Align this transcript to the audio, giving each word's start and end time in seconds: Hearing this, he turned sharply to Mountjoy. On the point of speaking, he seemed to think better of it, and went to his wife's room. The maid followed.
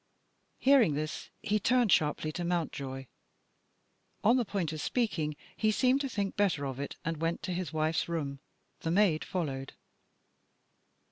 Hearing 0.57 0.95
this, 0.95 1.29
he 1.43 1.59
turned 1.59 1.91
sharply 1.91 2.31
to 2.31 2.43
Mountjoy. 2.43 3.05
On 4.23 4.35
the 4.35 4.43
point 4.45 4.73
of 4.73 4.81
speaking, 4.81 5.35
he 5.55 5.69
seemed 5.69 6.01
to 6.01 6.09
think 6.09 6.35
better 6.35 6.65
of 6.65 6.79
it, 6.79 6.95
and 7.05 7.21
went 7.21 7.43
to 7.43 7.53
his 7.53 7.71
wife's 7.71 8.09
room. 8.09 8.39
The 8.79 8.89
maid 8.89 9.23
followed. 9.23 9.73